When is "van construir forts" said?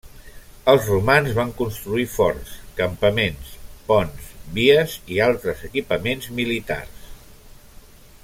1.39-2.55